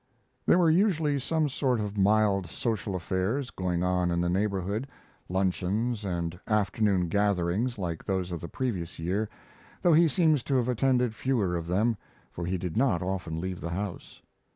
[0.47, 4.87] There were usually some sort of mild social affairs going on in the neighborhood,
[5.29, 9.29] luncheons and afternoon gatherings like those of the previous year,
[9.83, 11.97] though he seems to have attended fewer of them,
[12.31, 14.23] for he did not often leave the house.